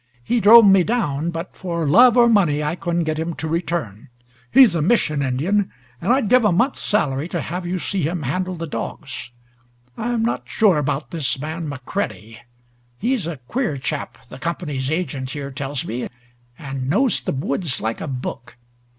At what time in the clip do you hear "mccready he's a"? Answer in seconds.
11.69-13.37